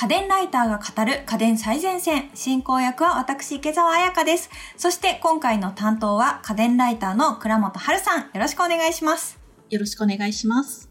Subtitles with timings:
[0.00, 2.30] 家電ライターが語る家電最前線。
[2.32, 4.48] 進行役は私、池澤彩香です。
[4.78, 8.20] そして今回の担当は家電ライターの倉本春さん。
[8.20, 9.38] よろしくお願いします。
[9.68, 10.88] よろしくお願いします。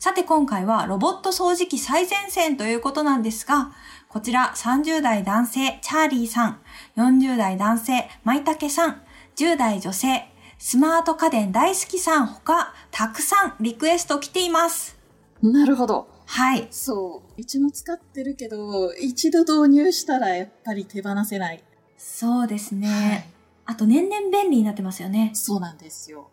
[0.00, 3.70] さて今回はロボット掃除機最前線ということなんですが、
[4.08, 6.58] こちら30代男性チャーリーさん、
[6.96, 9.02] 40代男性舞竹さん、
[9.36, 10.28] 10代女性
[10.58, 14.98] スマート家電大好きさんほかたくさんリクエスト来ています。
[15.44, 16.17] なるほど。
[16.28, 16.68] はい。
[16.70, 17.40] そう。
[17.40, 21.64] うちも使ってるけど、一度導入したらやっぱり手放せない。
[21.96, 22.88] そうですね。
[22.88, 23.38] はい
[23.70, 25.30] あと年々便利になってますよね。
[25.34, 26.30] そうなんですよ。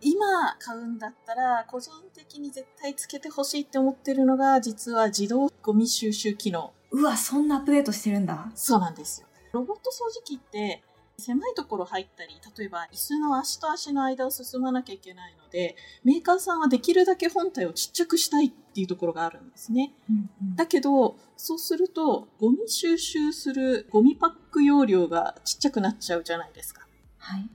[0.00, 6.72] 今買うんだったら、個人的に絶対つけてほしいって思ってるのが、実は自動ゴミ収集機能。
[6.90, 8.50] うわ、そんなアップデートしてるんだ。
[8.56, 9.28] そうなんですよ。
[9.52, 10.82] ロボット掃除機って、
[11.18, 19.94] 狭いところ入ったり、例えば椅子の足と足の間を進まなきゃいけないので、メーカーさんはできるだけ本体をちっちゃくしたいっていうところがあるんですね。
[20.10, 26.86] うんうんだけど、そうすると、ゴミ収集するゴミパック容量がちっちゃくなっちゃうじゃないですか。
[27.18, 27.48] はい。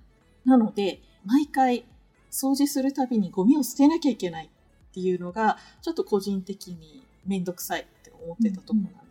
[0.46, 1.86] なので、毎回
[2.31, 9.11] 掃除するたびにゴミを捨てなきゃいけないっていうのが、ちょっと個人的にめんどくさいって思ってたところなんで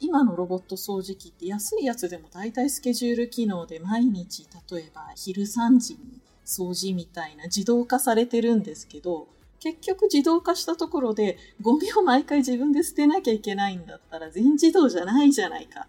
[0.00, 9.28] 今のロボット掃除機って安いやつでも大体スケジュール機能で毎日、例えば昼3時に掃除みたいな自動化されてるんですけど、
[9.60, 15.86] 結局自動化したところでゴミを毎回自分で捨てなきゃいけないんだったら全自動じゃないじゃないか。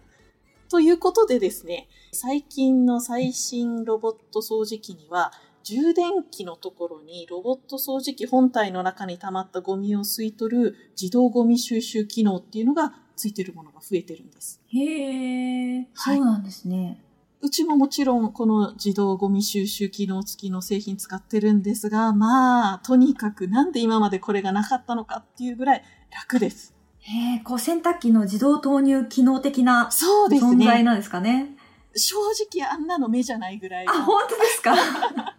[0.68, 5.32] ということでですね、最近の最新ロボット掃除機には、
[5.64, 14.60] 充電器のところにロボット掃除機本体の中に溜まったゴミを吸い取る自動ゴミ収集機能っていうのがついてるものが増えてるんです。
[14.68, 17.00] へえ、はいそうなんですね。
[17.40, 26.72] うちももちろんこの自動ゴミ収集機能付きの製品使ってるんですが、まあ、とにかくなんで今までこれがなかったのかっていうぐらい楽です。
[27.00, 30.64] へえ、こう洗濯機の自動投入機能的なそうですね。
[30.64, 31.56] 存在なんですかね。
[31.96, 32.14] 正
[32.54, 33.92] 直あんなの目じゃないぐらいの。
[33.92, 34.74] あ、本当ですか？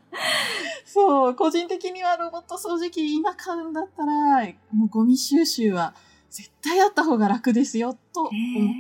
[0.86, 5.96] そう、個人的にはロボット掃除機今買うんだったら、もうゴミ収集は
[6.34, 8.32] 絶対あった方が楽ですよ、と思っ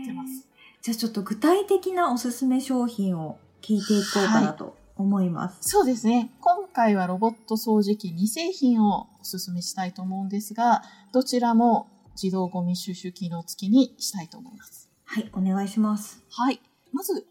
[0.06, 0.48] てます。
[0.82, 5.58] じゃあちょっと具体的なおすすめ商品を聞いていこうかなと思います。
[5.62, 6.32] そうですね。
[6.42, 10.82] 今回はロボット掃除機2製品をお勧めしたいと思うんですが、
[11.12, 11.88] どちらも
[12.20, 14.90] 自動ゴミ収集機能付きにしたいと思います。
[15.06, 16.24] はい、お願いします。
[16.32, 16.60] はい。
[16.92, 17.28] まず、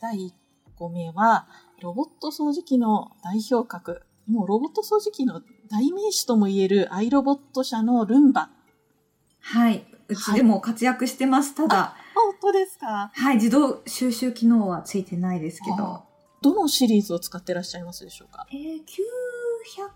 [0.00, 0.32] 第1
[0.76, 1.48] 個目は、
[1.80, 4.02] ロボット掃除機の代表格。
[4.28, 8.50] もうロボット掃除機の代名詞とも言えるアイロボット社のルンバ。
[9.46, 11.54] はい、うちでも活躍してます。
[11.54, 13.10] ただ、本当ですか？
[13.14, 16.04] はい、自動収集機能はついてないですけどあ。
[16.42, 18.46] どのシリーズを使ってらっしゃいますでしょうか？
[18.50, 19.94] えー、900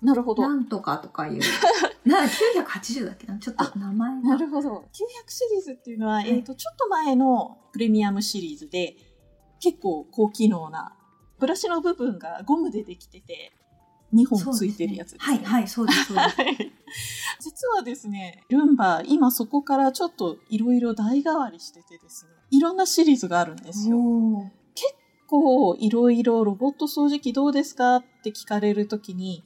[0.00, 0.42] なるほど。
[0.42, 1.40] なんとかとかいう。
[2.08, 3.38] な、980だっけな？
[3.38, 4.28] ちょっと名前が。
[4.30, 4.70] なるほど。
[4.70, 8.96] 900シリーズっていうのは、いえっ、と、ちょっと前のプレミアムシリーズで、
[9.60, 10.96] 結構高機能な、
[11.40, 13.52] ブラシの部分がゴムでできてて、
[14.14, 16.36] 2本ついてるやつです、はい、はい、そうです、そうです。
[17.38, 23.96] はい実はですね、ルンバ、今そこからちょっといろいろ代替わりしててですね、いろんなシリーズがあるんですよ。
[23.96, 24.58] おー
[25.28, 29.44] こう、いろいろロボット掃除機どうですかって聞かれるときに、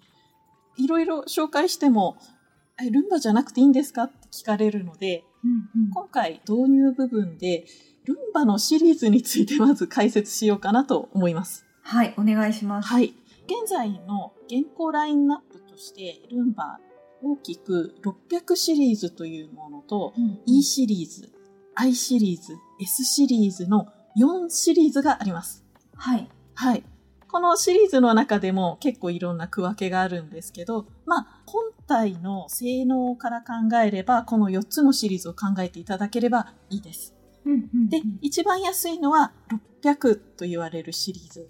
[0.79, 2.17] いろいろ紹介しても、
[2.81, 7.67] え、ルンバじゃなくていいんですかって聞かれるので、うんうん今回導入部分で、
[8.05, 11.67] ルンバのシリーズについてまず解説しようかなと思います。
[11.83, 12.89] はい、お願いします。
[12.89, 13.15] はい。
[13.47, 16.79] 現在の現行ラインナップとして、ルンバ
[17.23, 21.33] 大きく600シリーズというものと、うん E シリーズ、
[21.75, 23.89] I シリーズ、S シリーズの
[24.19, 25.65] 4シリーズがあります。
[25.95, 26.29] はい。
[26.55, 26.85] はい。
[27.29, 37.15] このシリーズの中でも結構いろんな区分けがあるんですけど、まあ、本体の性能から考えれば、この4つのシリーズを考えていただければいいです。
[37.47, 39.33] うんうんうんで、一番安いのは
[39.83, 41.49] 600と言われるシリーズ。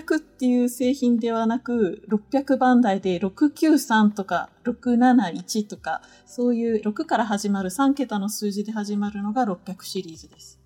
[0.00, 10.60] 600っていう製品ではなく、600番台で693とか671とか、そういう6から始まる3桁の数字で始まるのが600シリーズです。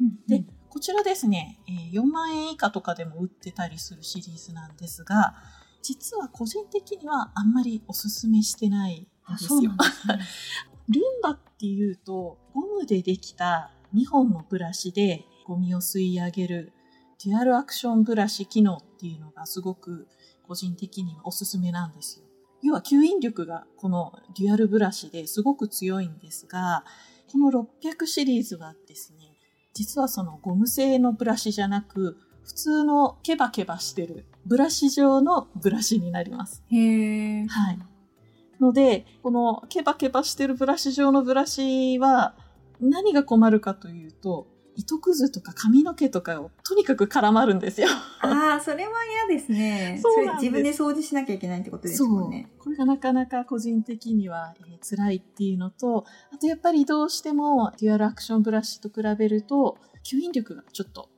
[0.00, 5.34] うんで、こちらですね、えー4万円以下とかでも売ってたりするシリーズなんですが、
[5.82, 9.70] 実は個人的にはあんまりおすすめしてないんであ、すよすね。
[10.88, 16.72] ルンバっていうと、ゴムでできた2本のブラシでゴミを吸い上げる
[17.24, 20.08] デュアルアクションブラシ機能っていうのがすごく
[20.46, 22.26] 個人的にはおすすめなんですよ。
[22.62, 26.84] 要は吸引力がこのデュアルブラシですごく強いんですが、
[27.30, 29.36] この600シリーズはですね、
[29.72, 36.62] 実はそのゴム製のブラシじゃなく、普通のケバケバしてるブラシ状のブラシになります。
[36.70, 37.46] へえ。
[37.46, 37.78] はい。
[38.60, 42.34] ので、このケバケバしてるブラシ状のブラシは
[42.80, 44.46] 何が困るかというと、
[44.76, 47.88] 糸くずとか髪の毛とかをとにかく絡まるんですよ。
[48.20, 48.92] ああ、それは
[49.28, 49.98] 嫌ですね。
[50.02, 52.50] そうなんですれ自分で掃除しなきゃいけないってことですもんね。
[52.58, 61.08] これがなかなか個人的には、えー辛いっていうのと、あとやっぱりどうしてもデュアルアクションブラシと比べると吸引力がちょっと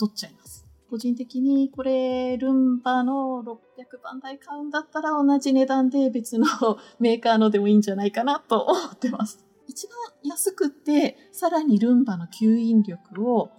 [0.00, 0.64] 劣っちゃいます。
[0.90, 6.46] 個人的にこれルンバの600番台買うんだったら同じ値段で別の
[7.00, 9.44] メーカーのでもいいんじゃないかなと思ってます。
[9.66, 13.50] 一番安くってさらにルンバの吸引力を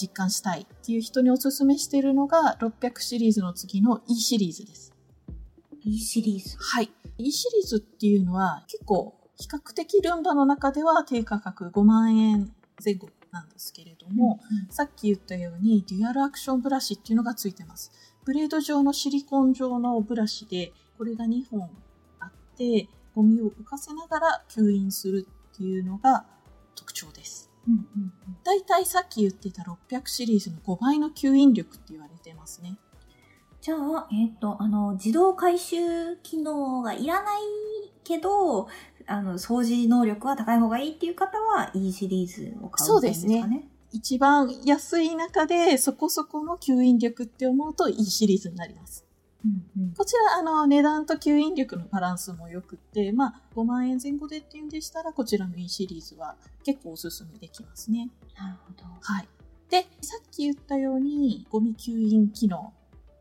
[0.00, 4.92] 実感したいっていう人におすすめしているのが600シリーズの次の E シリーズです。
[5.84, 6.56] E シリーズ。
[6.58, 6.90] はい。
[7.18, 12.52] E シリーズっていうのは結構比較的ルンバの中では低価格5万円
[12.84, 17.92] 前後なんですけれども、さっき言ったようにデュアルアクションブラシっていうのがついてます。
[18.24, 21.68] ブレード状のシリコン状のブラシで、これが2本
[22.20, 26.26] あって、ゴミを浮かせながら吸引するっていうのが
[26.74, 27.50] 特徴です。
[27.68, 32.76] うんうんうんだいたいさっき言ってた600シリーズの5倍の吸引力って言われてますね。
[33.62, 37.40] じゃあ、えっ、と、あの、自動回収機能がいらない
[38.04, 38.68] けど、
[39.06, 43.70] あの、掃除能力は高い方がいいっていう方は E シリーズを買うんですかね。
[43.90, 49.03] 一番安い中でそこそこの吸引力って思うと E シリーズになります。
[49.44, 58.10] うんうんこちら、あの、値段と吸引力のバランスも良くって、まあ、5万円前後でっていうんでしたら、こちらの E シリーズは結構おすすめできますね。
[58.36, 58.84] なるほど。
[59.00, 59.28] はい。
[59.68, 62.72] で、さっき言ったように、ゴミ吸引機能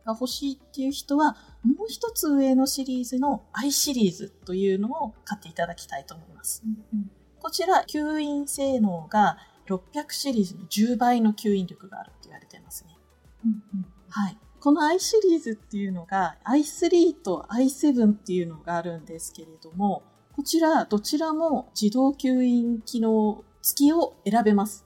[0.06, 6.64] が欲しいっていう人は、もう一つ上のシリーズの I シリーズというのを買っていただきたいと思います。
[6.66, 7.12] うんうん
[7.44, 9.38] こちら、吸引性能が
[9.68, 12.98] 600シリーズの10倍の吸引力があるって言われてますね。
[13.46, 14.38] うんうんはい。
[14.64, 20.04] この i シリーズっていうのが i3 と i7 っていうのがあるんですけれども、
[20.38, 24.86] こちらどちらも自動吸引機能付きを選べます。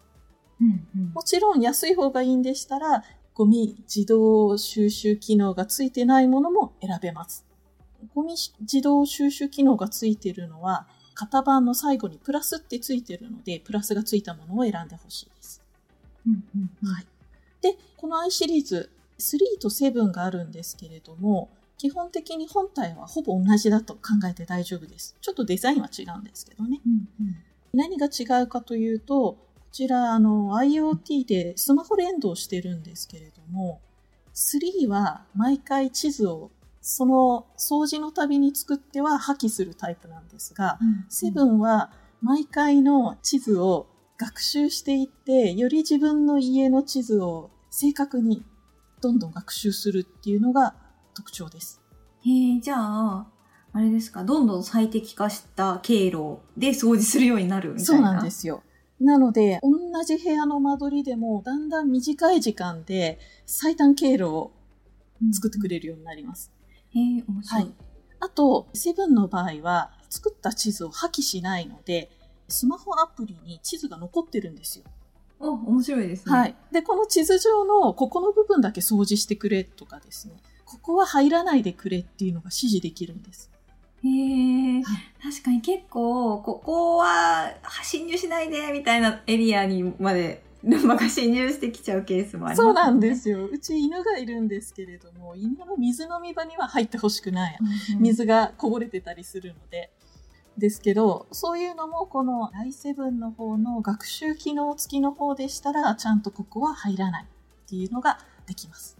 [0.59, 3.03] うんうんもちろん安い方がいいんでしたら、
[3.35, 7.45] ゴミ自動収集機能が付いてないものも選べます。
[8.15, 15.61] ゴミ自動収集機能が付いてるのは、型番の最後にプラスって付いてるので、プラスが付いたものを選んでほしいです。
[16.25, 16.43] うん
[16.83, 17.05] うんはい。
[17.61, 25.15] で、この i シリーズ、3と7があるんですけれども、基本的に本体はほぼ同じだと考えて大丈夫です。
[25.21, 26.81] ちょっとデザインは違うんですけどね。
[26.85, 27.35] うんうん
[27.73, 29.37] 何が違うかというと、こ
[29.71, 33.81] ちら、あの、IoT でスマホ連動してるんですけれども、
[34.33, 36.49] 3は毎回地図を
[36.81, 40.79] その掃除のたびに作っては破棄するタイプなんですが、
[41.09, 41.91] セブンは
[42.21, 43.87] 毎回の地図を
[44.17, 48.43] 学習していって、より自分の家の地図を正確に
[49.01, 50.75] どんどん学習するっていうのが
[51.13, 51.81] 特徴です。
[52.25, 53.27] へえ、じゃあ、
[53.73, 57.85] あれですか、どんどん最適化した経路で掃除するようになるみたいな？
[57.85, 58.31] そうなんで。
[58.31, 58.63] すよ。
[58.99, 64.51] なので、同じ部屋の間取りでも、だんだん短い時間で最短経路を
[65.31, 66.51] 作ってくれるようになります。
[66.89, 67.63] へえ、面白い。
[67.63, 67.73] はい
[68.19, 72.09] あと、セブンの場合は、作った地図を破棄しないので、
[72.47, 74.85] スマホアプリに地図が残ってるんですよ。
[75.39, 76.35] お、面白いですね。
[76.35, 76.55] はい。
[76.71, 80.35] で、この地図上のここの部分だけ掃除してくれとかですね、
[80.65, 83.51] ここは入らないでくれっていうのが指示できるんです。
[84.03, 87.51] へえ、はい確かに結構、ここは
[87.83, 93.15] 侵入しないでみたいなエリアにまでルンバが侵入してきちゃうケースもあります、そうなんで。
[93.15, 93.45] すよ。
[93.45, 97.57] うち犬がいるんですけれども、犬の水飲み場には入ってほしくない。
[97.99, 99.91] 水がこぼれてたりするので。
[100.57, 108.97] ですけど、そういうのもこの i7 の方の学習機能付きの方でしたら、ちゃんとここは入らないっていうのができます。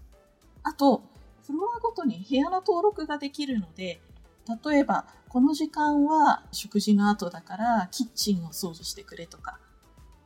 [0.64, 1.04] あと、
[1.46, 4.02] フロアごとに部屋の登録ができるので、
[4.64, 9.60] 例えば、この時間は食事の後だからキッチンを掃除してくれとか、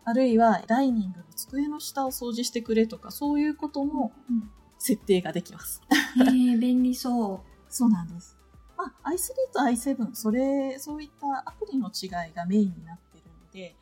[0.04, 4.50] あるいはダイニングの机の下を掃除してくれとか、そういうこともうん
[4.82, 5.82] 設定ができます。
[6.18, 7.40] へえ、便利そう。
[7.70, 8.36] そうなんです。
[8.82, 13.76] まあ、i3 と i7、それ、そういったアプリの違いがメインになってるので、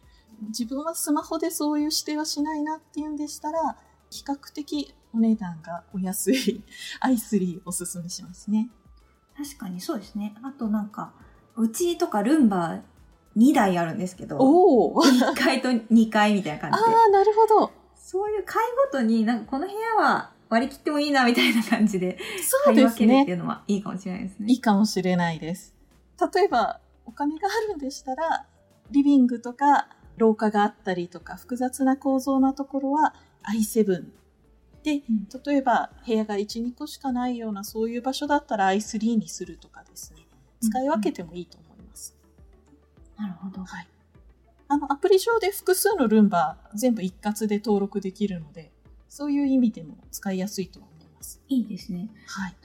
[0.50, 3.78] 自分はスマホでそういう指定はしないなっていうんでしたら、
[4.10, 6.64] 比較的お値段がお安い
[7.02, 8.70] i3 おすすめしますね。
[9.38, 10.36] 確かにそうですね。
[10.44, 11.14] あとなんか、
[11.56, 12.82] うちとかルンバ
[13.38, 16.84] 2台あるんですけど、おおあ1階と2階みたいな感じで。
[16.84, 17.72] あ、なるほど。
[17.96, 22.18] そういう階ごとに、なんかこの部屋は割り切ってもいいなみたいな感じで、
[22.66, 23.34] そうです買い分けるっていね。
[23.34, 24.46] うのはいいかもしれないですね。
[24.50, 25.76] いいかもしれないです。
[26.34, 28.46] 例えば、お金があるんでしたら、
[28.92, 33.14] リビングとか廊下があったりとか、複雑な構造なところは
[33.44, 34.06] i7
[34.84, 40.22] で、うん例えば部屋が1、2個しかないようなそういう場所だったら i3 にするとかですね。
[40.62, 42.18] 使い分けてもいいと思います。
[43.18, 43.64] なるほど。
[43.64, 43.88] はい。
[44.68, 48.72] あの、アプリ上で複数のルンバ全部一括で登録できるので、
[49.10, 51.42] そういう意味でも使いやすいと思います。
[51.50, 52.10] いいですね。
[52.28, 52.56] はい。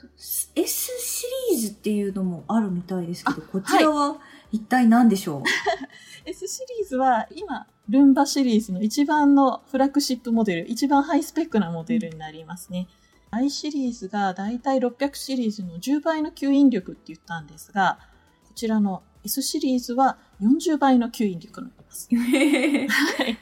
[0.55, 4.17] S シリーズっていうのもあるみたいですけど、あこちらは
[4.51, 5.43] 一体何でしょう、
[6.29, 12.87] S シリーズは今、ルンバシリーズの一番のフラッグシップモデル、一番ハイスペックなモデルになりますね。
[13.31, 17.99] I シリーズがだいたい600シリーズの10倍の吸引力って言ったんですが、
[18.47, 22.07] こちらの S シリーズは40倍の吸引力になります。
[22.15, 23.37] はい。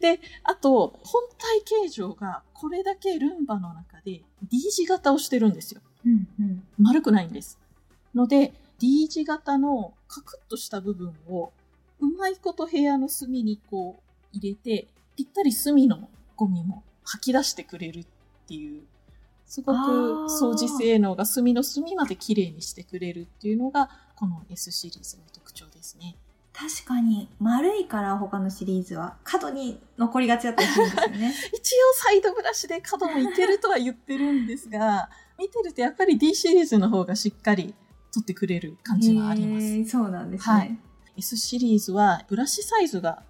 [0.00, 5.80] で、あと、本体形状がこれだけルンバの中で D 字型をしてるんですよ。
[6.04, 6.62] うんうん。
[6.78, 7.58] 丸くないんです。
[8.14, 11.52] ので、D 字型のカクッとした部分を
[12.00, 14.00] うまいこと部屋の隅にこ
[14.34, 18.06] う入れて、ぴったり隅のゴミも吐き出してくれるっ
[18.46, 18.82] ていう、
[19.46, 26.16] すごく掃除性能が隅の隅まで綺麗にしてくれるっていうのが、この S シリーズの特徴ですね。
[26.58, 31.34] 確かに、丸いから他のシリーズは角に残りがちだったりするんですよね。
[31.52, 37.74] 一応サイドブラシで角もいけるとは言ってるんですが、見てるとやっぱり D シリーズの方がしっかり
[38.10, 39.84] 取ってくれる感じはあります。
[39.90, 40.54] そうなんですね。
[40.54, 40.78] はい
[41.18, 43.22] S シリーズはブラシサイズが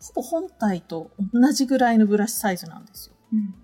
[0.00, 3.14] ほぼ本体と同じぐらいのブラシサイズなんですよ。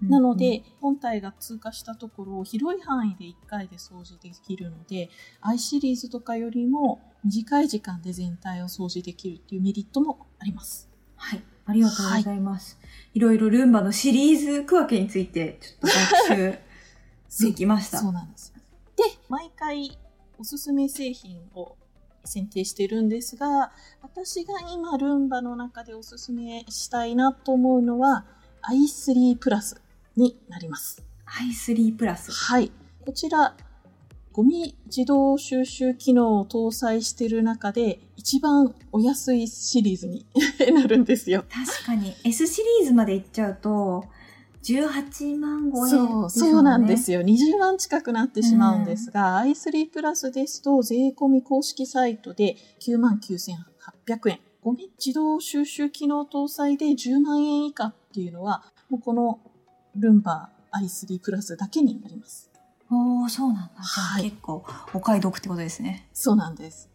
[0.02, 10.88] なので、本体が通過したところを広い範囲で1回で掃除できるので、I シリーズとかよりも短い時間で全体を掃除できるっていうメリットもあります。
[11.16, 11.42] はい。
[11.66, 12.78] ありがとうございます。
[13.14, 16.58] い、ろいろルンバのシリーズ区分けについてちょっと学
[17.38, 17.98] 習できました。
[18.00, 18.52] そうなんです。
[18.96, 19.98] で、毎回
[20.38, 21.76] おすすめ製品を
[22.24, 28.26] 選定してるんですが、私が今ルンバの中でおすすめしたいなと思うのは
[28.62, 29.80] i3 プラス
[30.16, 31.02] になります。
[31.26, 32.32] i3 プラス。
[32.32, 32.70] はい。
[33.04, 33.56] こちら、
[34.34, 40.26] ゴミ自動収集機能を搭載している中で一番お安いシリーズに
[40.74, 41.44] なるんですよ。
[41.48, 44.06] 確かに S シリーズまでいっちゃうと、
[44.64, 46.30] 18万超えですそう。
[46.30, 47.20] そうなんですよ。
[47.20, 54.40] 20万近くなってしまうんですが、i3 プラスですと税込み公式サイトで99,800円。
[54.64, 59.38] ゴミ自動収集機能搭載で10万円以下っていうのは、もうこの
[59.94, 62.50] ルンバ i3 プラスだけになります。
[62.90, 63.82] おー、そうなんだ。
[63.82, 66.08] はい結構お買い得ってことですね。
[66.12, 66.90] そうなんです。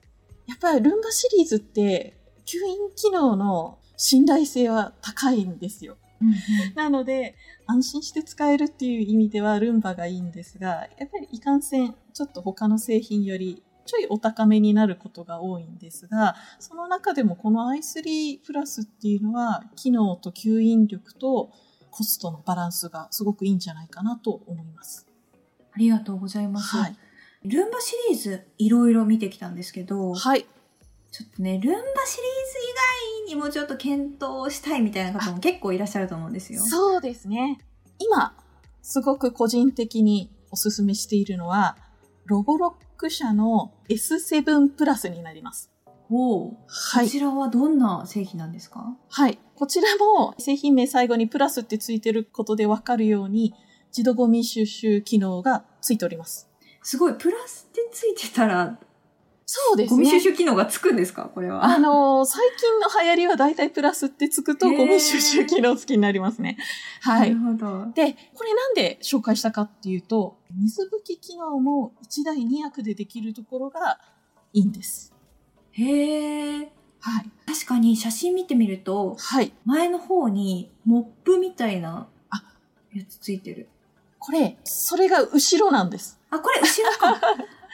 [0.47, 5.97] やっぱりルンバシリーズって吸引機能の信頼性は高いんですよ。
[6.21, 6.33] うん
[6.75, 21.51] なので、安心して使えるっていう意味ではルンバがいいんですが、やっぱりいかんせん、ちょっと他の製品よりちょいお高めになることが多いんですが、その中でもこの i3 プラスっていうのは、機能と吸引力と
[21.89, 25.08] コストのバランスがすごくいいんじゃないかなと思います。
[25.79, 26.75] ありがとうございます。
[26.75, 26.97] はい。
[27.45, 30.45] ルンバシリーズいろいろ見てきたんですけど、はい。
[31.09, 31.85] ちょっとね、ルンバシリーズ
[33.29, 36.61] 以外にもちょっと検討したいみたいな方も結構いらっしゃると思うんですよ。
[36.61, 37.59] そうですね。
[37.97, 38.35] 今、
[38.81, 41.77] すごく個人的におすすめしているのは、
[42.25, 45.71] ロボロック社の S7 プラスになります。
[46.09, 47.05] おーはい。
[47.05, 48.97] こちらはどんな製品なんですか？
[49.07, 49.39] はい。
[49.55, 53.53] こちらも製品名最後にプラスってついてることでわかるように、
[53.89, 56.47] 自動ゴミ収集機能がついております。
[56.81, 58.79] すごい、プラスってついてたら、
[59.45, 59.97] そうですね。
[59.97, 61.25] ゴミ収集機能がつくんですか？
[61.33, 61.63] これは。
[61.65, 66.57] あのー最近の流行りはだいたいプラスってつくとゴミ収集機能付きになりますね。
[67.01, 67.39] はないる。
[67.39, 67.91] ほど。
[67.95, 73.99] で、これなんで紹介したかっていうと、水拭き機能も1台2役でできるところが
[74.53, 75.13] いいんです。
[75.71, 76.71] へえ。
[76.99, 77.31] はい。
[77.47, 79.51] 確かに写真見てみると、はい。
[79.65, 82.43] 前の方にモップみたいなあ
[82.93, 83.67] やつついてる。
[84.19, 86.19] これ、それが後ろなんです。
[86.29, 87.19] あ、これ後ろか。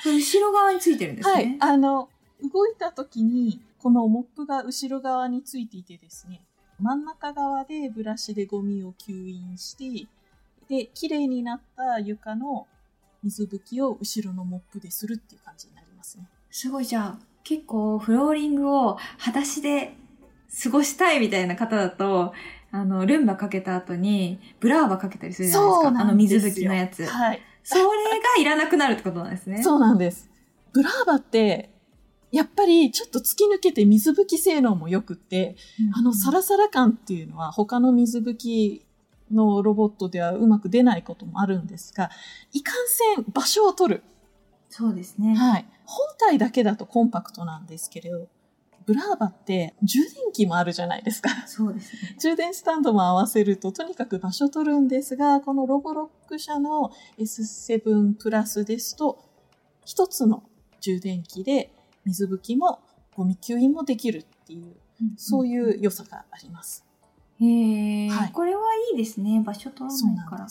[0.06, 1.58] 後ろ側についてるんですはいね。。
[1.60, 2.10] あの、
[2.42, 6.42] 動いた時に、このモップが後ろ側についていてですね、
[6.80, 10.08] 真ん中側でブラシでゴミを吸引して、
[10.68, 12.68] で、綺麗になった床の
[13.24, 16.28] 水拭きを後ろのモップでするっていう感じになりますね。
[16.52, 19.96] すごいじゃあ、結構フローリングを裸足で
[20.64, 22.34] 過ごしたいみたいな方だと、
[22.76, 25.88] あの、ルンバかけた後に、ブラーバかけたりするじゃないですか。
[26.02, 27.06] あの水拭きのやつ。
[27.06, 27.42] はい。
[27.64, 27.88] それが
[28.42, 29.64] いらなくなるってことなんですね。
[29.64, 30.30] そうなんです。
[30.74, 31.70] ブラーバって、
[32.32, 38.86] やっぱりちょっと突き抜けて水拭き性能も良くって、うんあのサラサラ感っていうのは他の水拭き
[39.32, 42.10] のロボットではうまく出ないこともあるんですが、
[42.52, 42.76] いかん
[43.16, 44.04] せん場所を取る。
[44.70, 45.34] そうですね。
[45.36, 45.66] はい。
[45.86, 48.28] 本体だけだとコンパクトなんですけれど、
[48.86, 51.30] ブラーバって充電器もあるじゃないですか。
[51.48, 52.16] そうですね。
[52.20, 59.24] 充電スタンドも合わせるととにかく場所取るんですが、このロボロック社の S7 プラスですと、
[59.86, 60.44] 一つの
[60.82, 61.72] 充電器で
[62.06, 62.80] 水拭きも
[63.16, 64.76] ゴミ吸引もできるっていう、
[65.18, 66.86] そういう良さがあります。
[67.40, 68.62] へえ、はいこれは
[68.92, 69.42] いいですね。
[69.44, 70.48] 場所取らないから。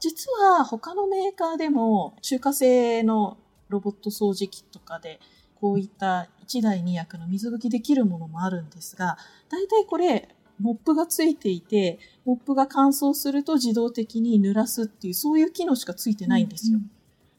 [0.00, 5.20] 実は他のメーカーでも中華製のロボット掃除機とかで
[5.60, 9.18] こういった1台2役の水拭きできるものもあるんですが、
[9.50, 10.28] だいたいこれ
[10.60, 16.78] モップがついていて、モップが乾燥すると自動的に濡らすっていうそういう機能しかついてないんですよ。
[16.78, 16.90] うん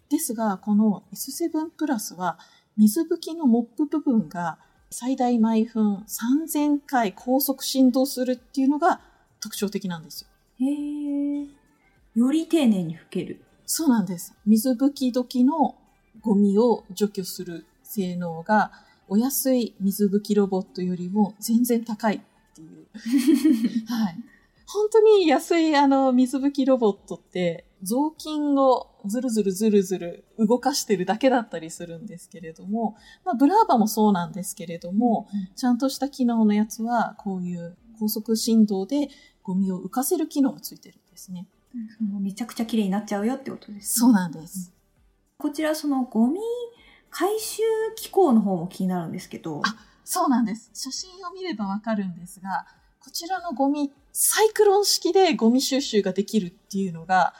[0.09, 2.39] ですが、この S7 プラスは
[2.77, 4.57] 水拭きのモップ部分が
[4.89, 9.01] 最大毎分3000回高速振動するっていうのが
[9.39, 10.65] 特徴的なんですよ。
[10.65, 11.47] へえ。
[12.15, 13.43] より丁寧に拭ける。
[13.65, 14.33] そうなんです。
[14.47, 15.75] 水拭き時の
[16.21, 18.71] ゴミを除去する性能が
[19.07, 22.19] お安い水拭きロボットよりも全然高いっ
[22.55, 22.87] ていう。
[23.91, 24.17] はい。
[24.67, 39.09] 本当に安いあの水拭きロボットって雑巾をずるずるずるずる動かしてるだけだったりするんですけれども、まあブラーバもそうなんですけれども、ちゃんとした機能のやつはこういう高速振動で
[39.41, 41.47] ゴミを浮かせる機能がついてるんですね。
[42.21, 44.71] めちゃくちゃ綺麗になっちゃうよってことです、そうなんです。
[45.39, 46.39] こちらそのゴミ
[47.09, 47.63] 回収
[47.95, 49.61] 機構の方も気になるんですけど。
[49.63, 50.71] あそうなんです。
[50.73, 52.65] 写真を見ればわかるんですが、
[52.99, 57.35] こちらのゴミ、サイクロン式でゴミ収集ができるっていうのが、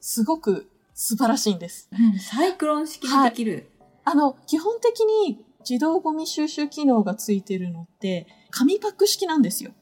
[0.00, 1.88] すごく素晴らしいんです。
[1.92, 3.70] うんサイクロン式でできる。
[4.04, 9.72] あの、基本的に自動ゴミ収集機能がついてるのって、紙パック式なんですよ。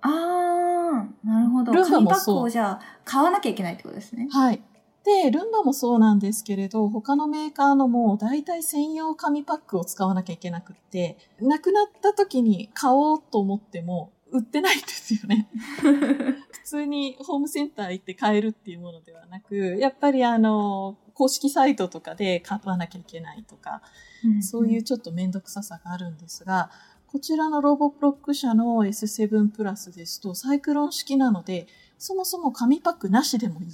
[0.00, 1.72] あー、なるほど。
[1.72, 4.28] ルンバ紙パックもそうをじゃあ買わなきゃいけないってことですね。
[4.30, 4.62] はい。
[5.06, 15.48] で、ルンバもそうなんですけれど、他のメーカーのも大体専用紙パックを使わなきゃいけなくって、なくなった時に買おうと思っても売ってないんですよね。
[16.50, 23.82] 普通にホームセンター行って買えるっていうものではなく、やっぱりあの、公式サイトとかで買わなきゃいけないとか、
[24.40, 26.70] そういうちょっとめんどくささがあるんですが、
[27.06, 33.68] こちらのロボロック社の S7 プラスですとサイクロン式なので、そもそも紙パックなしでもいい。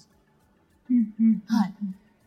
[0.90, 1.75] うんうんはい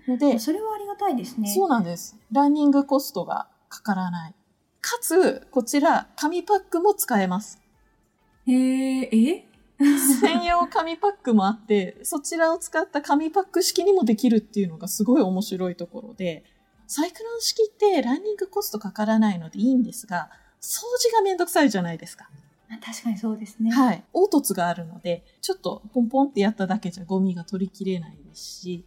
[0.07, 1.51] のうんで、それはありがたいですね。
[1.51, 2.15] そうなんです。
[2.31, 4.35] ランニングコストがかからない。
[4.81, 7.59] かつ、こちら、紙パックも使えます。
[8.45, 9.47] へー、え？
[9.79, 16.45] 専用紙パックもあって、そちらを使った紙パック式にもできるっていうのがすごい面白いところで、
[16.87, 20.29] サイクロン式ってランニングコストかからないのでいいんですが、
[20.61, 22.29] 掃除がめんどくさいじゃないですか。
[22.69, 23.71] あ確かにそうですね。
[23.71, 24.03] はい。
[24.13, 28.85] 凹凸があるので、ちょっとポンポンってやっただけじゃゴミが取りきれないですし、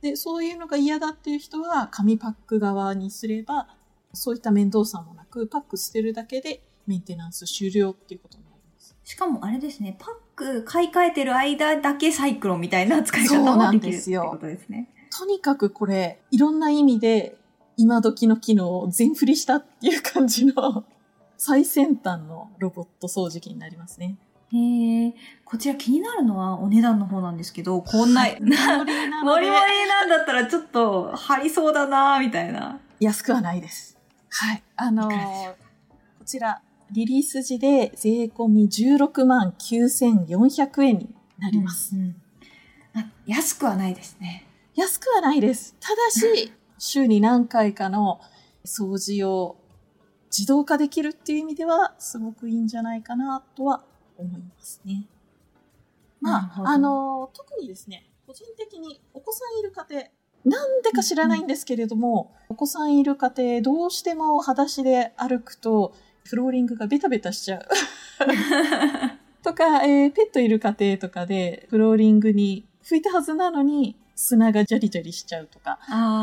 [0.00, 3.68] で、そういうのが嫌だっていう人は紙パック側にすれば、
[4.12, 8.96] そういった面倒さもなく、パック捨てるだけでメンテナンス終了っていうことになります。
[9.04, 14.88] しかもあれですね、パック買い替えてる間だけサイクロンみたいな使い方もできるですよってことですね。
[15.16, 17.36] とにかくこれ、いろんな意味で
[17.76, 20.84] 今時の機能を全振りしたっていう感じの
[21.44, 24.16] 最先端のロボット掃除機になりますね。
[24.52, 32.78] へえ、こちら気になるのはお値段の方なんですけど、こんな、はいな、モリなのモリモでリなんだったらちょっと張りそうだなみたいな。
[33.00, 33.98] 安くはないです。
[34.28, 34.62] はい。
[34.76, 41.96] あのーこちら、リリース時で税込み16万9400円になります。
[41.96, 42.14] うん
[42.94, 44.46] あ安くはないですね。
[44.76, 45.74] 安くはないです。
[45.80, 48.20] ただし、 週に何回かの
[48.64, 49.56] 掃除を
[50.36, 53.84] 自動化できるっていう意味では、すごくいいんじゃないかなとは
[54.16, 55.06] 思いますね。
[56.20, 60.04] まあ、あのー特にですね、個人的にお子さんいる家庭、
[60.44, 67.68] なんでか知らないんですけれども、お子さんいる家庭、どうしても裸足で歩くと、フローリングがベタベタしちゃう。
[69.42, 75.78] とか、えーペットいる家庭とかで、フローリングに拭いたはずなのに、砂がジャリジャリしちゃうとか、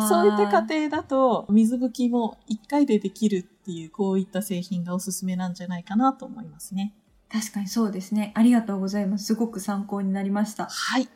[0.08, 6.96] そういった家庭だと、水拭きも1回でできるっていう、こういった製品がおすすめなんじゃないかなと思いますね。
[7.32, 8.32] 確かにそうですね。
[8.36, 9.26] ありがとうございます。
[9.26, 10.66] すごく参考になりました。
[10.66, 11.08] はい。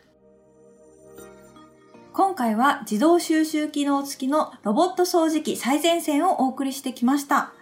[2.13, 7.53] 今回は自動収集機能付きのロボット掃除機最前線をお送りしてきました。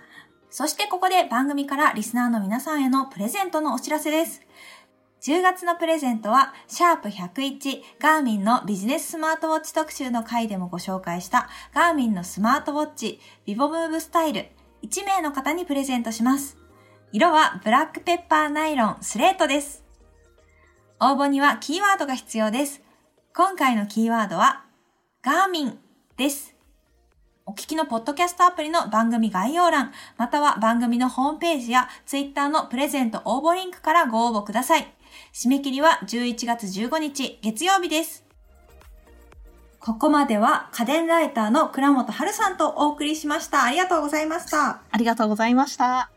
[0.50, 4.42] そしてここで番組からリスナーの皆さんへのプレゼントのお知らせです。
[5.22, 14.48] 10月のプレゼントは、シャープ101ガーミンのビジネススマートウォッチ特集の回でもご紹介したガーミンのスマートウォッチビボムーブスタイル
[14.84, 16.58] 1名の方にプレゼントします。
[17.12, 19.84] 色はブラックペッパーナイロンスレートです。
[21.00, 22.82] 応募にはキーワードが必要です。
[23.34, 24.66] 今回のキーワードは、
[25.22, 25.80] ガーミン
[26.18, 26.56] です。
[27.46, 34.94] お聞きのポッドキャストアプリの番組概要欄、または番組のホームページやツイッターのプレゼント応募リンクからご応募ください。
[35.34, 38.31] 締め切りは11月15日月曜日です。
[39.82, 43.64] ここまでは家電ライターの倉本春さんとお送りしました。
[43.64, 44.82] ありがとうございました。
[44.92, 46.11] ありがとうございました。